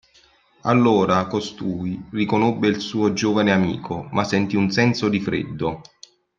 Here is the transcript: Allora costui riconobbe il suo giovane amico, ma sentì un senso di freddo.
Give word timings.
Allora 0.61 1.27
costui 1.27 2.03
riconobbe 2.09 2.67
il 2.67 2.79
suo 2.81 3.13
giovane 3.13 3.51
amico, 3.51 4.07
ma 4.13 4.23
sentì 4.23 4.55
un 4.55 4.71
senso 4.71 5.09
di 5.09 5.19
freddo. 5.19 5.83